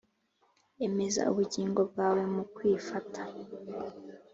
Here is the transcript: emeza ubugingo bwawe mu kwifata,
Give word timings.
emeza 0.85 1.21
ubugingo 1.31 1.81
bwawe 1.91 2.21
mu 2.33 2.43
kwifata, 2.55 3.21